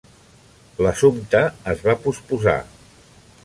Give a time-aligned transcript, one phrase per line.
[0.85, 1.41] L'assumpte
[1.75, 2.59] es va posposar.